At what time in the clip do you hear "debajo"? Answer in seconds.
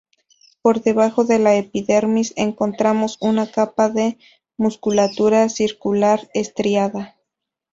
0.81-1.25